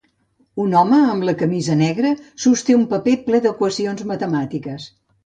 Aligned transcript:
Un 0.61 0.71
home 0.77 1.01
amb 1.15 1.27
camisa 1.41 1.75
negra 1.81 2.13
sosté 2.45 2.77
un 2.79 2.87
paper 2.95 3.13
ple 3.29 3.43
d'equacions 3.45 4.03
matemàtiques. 4.15 4.89